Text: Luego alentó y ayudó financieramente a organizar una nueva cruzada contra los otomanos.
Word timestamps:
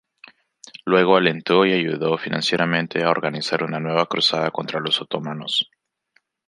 Luego 0.83 1.15
alentó 1.15 1.63
y 1.63 1.73
ayudó 1.73 2.17
financieramente 2.17 3.03
a 3.03 3.11
organizar 3.11 3.63
una 3.63 3.79
nueva 3.79 4.07
cruzada 4.07 4.49
contra 4.49 4.79
los 4.79 4.99
otomanos. 4.99 5.69